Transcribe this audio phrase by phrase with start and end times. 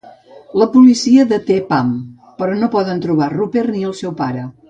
[0.59, 1.91] La policia deté Pam,
[2.41, 4.49] però no poden trobar Rupert ni el seu pare.